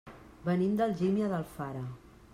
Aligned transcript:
Venim 0.47 0.73
d'Algímia 0.79 1.31
d'Alfara. 1.35 1.87